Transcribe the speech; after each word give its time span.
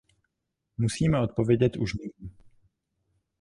Musíme 0.77 1.19
odpovědět 1.21 1.75
už 1.75 1.93
nyní. 1.93 2.31